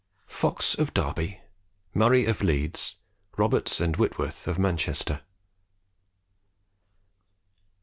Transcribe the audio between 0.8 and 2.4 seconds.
DERBY MURRAY